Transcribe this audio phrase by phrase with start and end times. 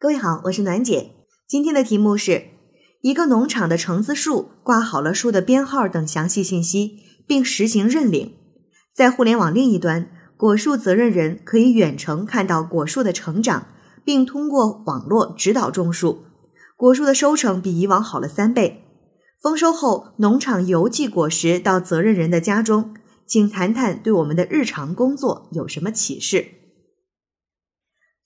[0.00, 1.10] 各位好，我是暖姐。
[1.46, 2.44] 今天的题目是
[3.02, 8.32] 一个农场的橙子树挂好了树的编号等详细信息，并实行认领。
[8.94, 13.66] 在互联网另一端，果树责任人可以远程看到果树的成长，
[14.02, 16.24] 并通过网络指导种树。
[16.78, 18.82] 果树的收成比以往好了三倍。
[19.42, 22.94] 丰收后，农场邮寄果实到责任人的家中。
[23.26, 26.46] 请谈谈对我们的日常工作有什么启示？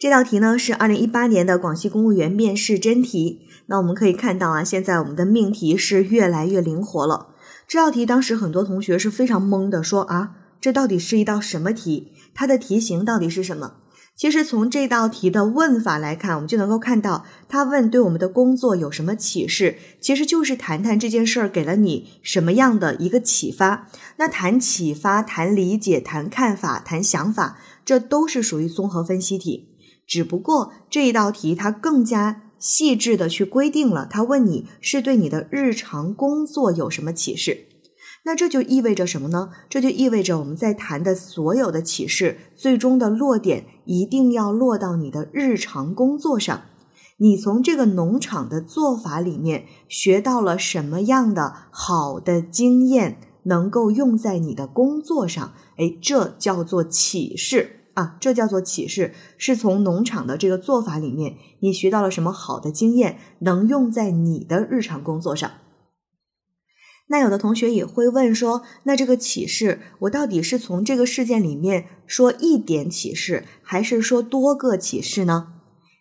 [0.05, 3.49] 这道题呢是二零一八年的广西公务员面试真题。
[3.69, 7.29] 那我们可以看到啊，现在我们的命题是越来越灵活了。
[7.67, 12.13] 这道题当时很多同学是非常懵的，说啊，这到底是一道什么题？
[12.35, 13.77] 它的题型到底是什么？
[14.15, 23.89] 其实从这道题的问法来看，我们就能够看到，他问对我们的工作有什么启示，其实就是谈谈这件事儿给了你什么样的一个启发。
[24.19, 29.71] 那谈启发、谈理解、谈看法、谈想法，这都是属于综合分析题。
[30.07, 37.67] 只不过这一道题它更加细致的去规定了，它问你是对你的日常工作有什么启示。
[38.27, 39.51] 那这就意味着什么呢？
[39.69, 46.63] 这就意味着我们在谈的所有的启示，最终的落点一定要落到你的日常工作上。
[47.19, 55.53] 你从这个农场的做法里面学到了什么样的好的经验，能够用在你的工作上？
[55.77, 57.84] 哎，这叫做启示。
[57.95, 65.51] 啊，这叫做启示，是从农场的这个做法里面，你学到了什么好的经验，能用在你的日常工作上。
[67.07, 75.49] 那有的同学也会问说，那这个启示，我到底是从这个事件里面说一点启示，还是说多个启示呢？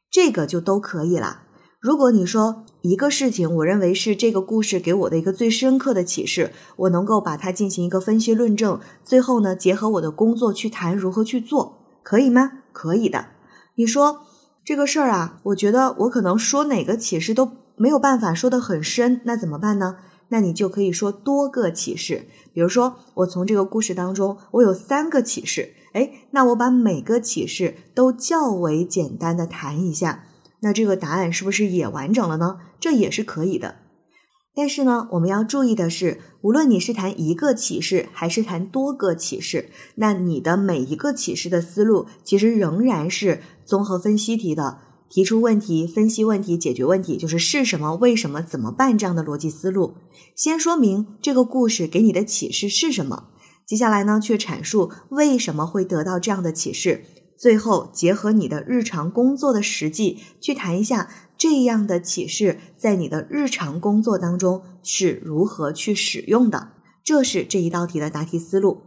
[0.10, 1.42] 这个就都可以了。
[1.82, 11.73] 如果你说一个事情，我认为是这个故事给我的一个最深刻的启示，我能够把它进行一个分析论证，最后呢，结合我的工作去谈如何去做。
[12.04, 12.52] 可以吗？
[12.72, 13.28] 可以的。
[13.76, 14.22] 你说
[14.64, 19.98] 这个事儿啊，我觉得我可能说哪个启示都没有办法说得很深，那怎么办呢？
[20.30, 22.28] 那你就可以说多个启示。
[22.54, 30.24] 比如说，我从这个故事当中，我有三个启示，哎，那我把每个启示都较为简单的谈一下，
[30.62, 32.60] 那这个答案是不是也完整了呢？
[32.80, 33.76] 这也是可以的。
[34.56, 44.78] 但是呢，我们要注意的是，无论你是谈一个启示还是谈多个启示，那你的每一个启示的思路其实仍然是综合分析题的，
[45.10, 49.96] 提出问题、分析问题、解决问题，就是是什么、为什么、怎么办这样的逻辑思路。
[50.36, 53.30] 先说明这个故事给你的启示是什么，
[53.66, 57.06] 接下来呢，去阐述为什么会得到这样的启示。
[57.36, 61.10] 最后，结合你的日常工作的实际，去谈一下
[61.44, 66.70] 这样的启示在你的日常工作当中是如何去使用的。
[67.04, 68.82] 这是这一道题的答题思路。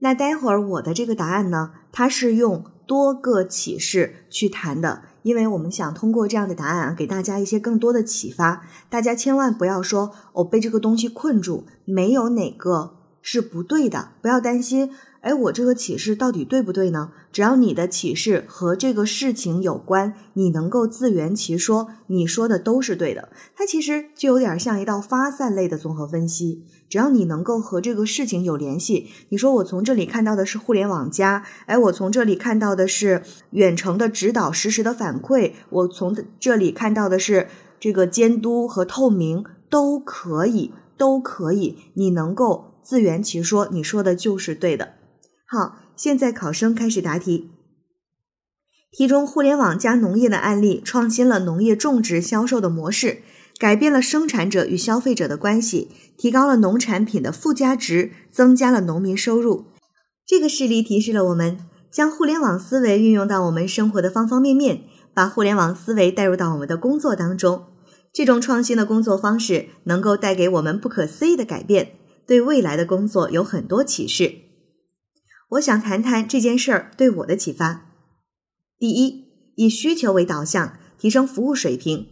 [0.00, 8.66] 那待会儿我的这个答案呢，它是用多个启示去谈的，因为我们想通过这样的答案给大家一些更多的启发。
[8.90, 14.92] 大家千万不要说我被这个东西困住，没有哪个是不对的，不要担心。
[15.24, 17.10] 哎，我这个启示到底对不对呢？
[17.32, 23.30] 只要你的启示和这个事情有关，你能够自圆其说，你说的都是对的。
[23.56, 26.62] 它其实就有点像一道发散类的综合分析。
[26.90, 37.48] 只要你能够和这个事情有联系，你说我从这里看到的是互联网加，哎，我从这里看到的是远程的指导、实时的反馈，我从这里看到的是
[37.80, 41.78] 这个监督和透明，都可以，都可以。
[41.94, 44.92] 你能够自圆其说，你说的就是对的。
[45.46, 47.50] 好，现在考生开始答题。
[48.90, 53.22] 题中互联网加农业的案例创新了农业种植销售的模式，
[53.58, 59.66] 改变了生产者与消费者的关系，提高了农产品的附加值，增加了农民收入。
[60.26, 61.58] 这个事例提示了我们
[61.90, 67.66] 将互联网思维运用到我们生活的方方面面，把互联网思维带入到我们的工作当中。
[68.12, 71.96] 这种创新的工作方式能够带给我们不可思议的改变，
[72.26, 74.43] 对未来的工作有很多启示。
[75.54, 77.86] 我想谈谈这件事儿对我的启发。
[78.78, 79.26] 第一，
[79.56, 82.08] 以需求为导向，提升服务水平。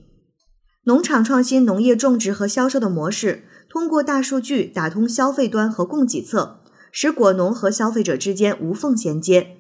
[0.85, 6.61] 农场创新农业种植和销售的模式，通过大数据打通消费端和供给侧，
[6.93, 9.56] 使果农和消费者之间无缝衔接。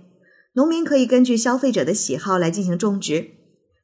[0.54, 3.30] 农民可以根据消费者的喜好来进行种植。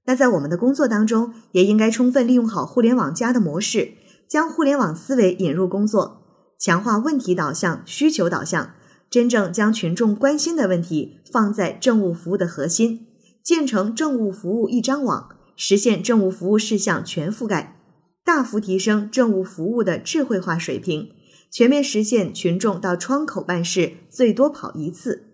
[0.05, 3.95] 那在我们的工作当中，也应该充分利用好互联网加的模式，
[4.29, 6.23] 将互联网思维引入工作，
[6.61, 8.75] 强化问题导向、需求导向。
[9.11, 13.07] 真正将群众关心的问题放在政务服务的核心，
[13.43, 17.81] 建成政务服务一张网，实现政务服务事项全覆盖，
[18.25, 21.11] 大幅提升政务服务的智慧化水平，
[21.51, 25.25] 全面实现群众到窗口办事最多跑一次。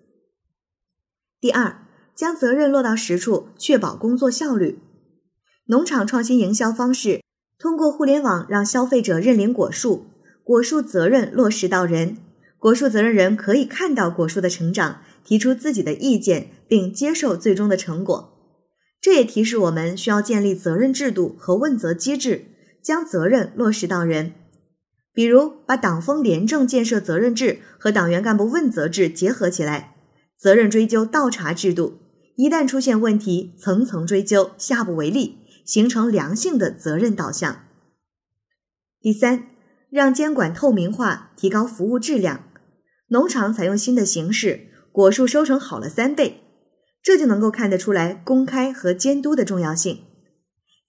[1.40, 4.78] 第二，将责任落到实处，确保工作效率。
[5.66, 7.20] 农场创新营销方式，
[7.58, 10.06] 通过互联网让消费者认领果树，
[10.44, 12.18] 果树责任落实到人，
[12.64, 18.56] 果树责任人可以看到果树的成长，提出自己的意见，并接受最终的成果。
[19.02, 22.46] 这也提示我们需要建立责任制度和问责机制，
[22.82, 24.32] 将责任落实到人。
[25.12, 29.96] 比如，把党风廉政建设责任制和党员干部问责制结合起来，
[30.38, 31.98] 责任追究倒查制度，
[32.36, 37.66] 一旦出现问题，层层追究，下不为例，形成良性的责任导向。
[39.02, 39.48] 第三，
[39.90, 42.40] 让监管透明化，提高服务质量。
[43.08, 46.40] 农场采用新的形式，果树收成好了三倍。
[47.02, 49.98] 这就能够看得出来公开和监督的重要性。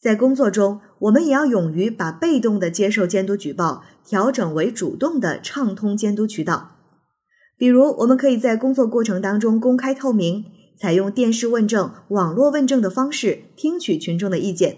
[0.01, 6.77] 在工作中，我们也要勇于把被动的接受监督举报调整为主动的畅通监督渠道。
[7.57, 10.45] 比如，我们可以在工作过程当中公开透明，
[10.79, 14.77] 采用电视问政、网络问政的方式听取群众的意见，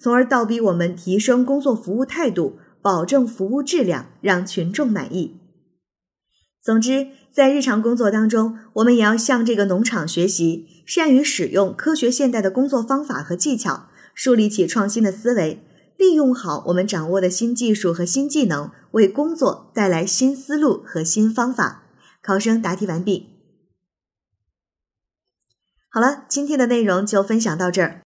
[0.00, 5.41] 从而倒逼我们提升工作服务态度，保证服务质量，让群众满意。
[6.62, 15.60] 总之，在日常工作当中，我们也要向这个农场学习，善于使用科学现代的工作方法和技巧，树立起创新的思维，
[15.96, 21.82] 利用好我们掌握的新技术和新技能，为工作带来新思路和新方法。
[22.22, 23.30] 考生答题完毕。
[25.88, 28.00] 好了，今天的内容就分享到这儿。